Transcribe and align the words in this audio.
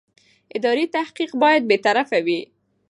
اداري 0.57 0.85
تحقیق 0.95 1.31
باید 1.41 1.63
بېطرفه 1.69 2.17
وي. 2.25 2.41